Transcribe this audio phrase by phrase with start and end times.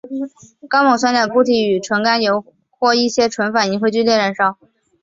[0.67, 4.57] 高锰酸钾固体与纯甘油或一些醇反应会剧烈燃烧。